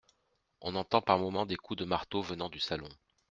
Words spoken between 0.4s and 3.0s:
On entend par moment des coups de marteau venant du salon.